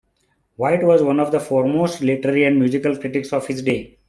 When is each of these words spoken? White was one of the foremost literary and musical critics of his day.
White 0.55 0.81
was 0.83 1.03
one 1.03 1.19
of 1.19 1.31
the 1.31 1.39
foremost 1.39 2.01
literary 2.01 2.45
and 2.45 2.57
musical 2.57 2.97
critics 2.97 3.31
of 3.33 3.45
his 3.45 3.61
day. 3.61 3.99